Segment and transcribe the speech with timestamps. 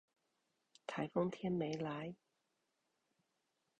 [0.87, 2.15] 颱風天沒來